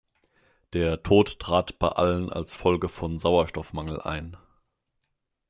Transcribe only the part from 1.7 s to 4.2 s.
bei allen als Folge von Sauerstoffmangel